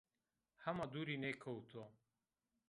Hema 0.63 0.85
dûrî 0.93 1.15
nêkewto 1.23 1.83